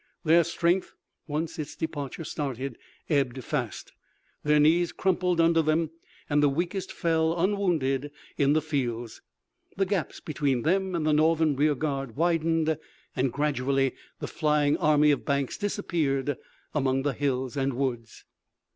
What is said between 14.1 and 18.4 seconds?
the flying army of Banks disappeared among the hills and woods.